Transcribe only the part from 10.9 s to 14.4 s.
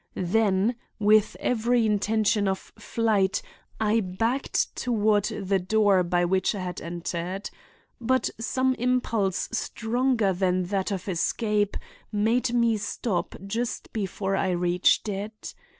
escape made me stop just before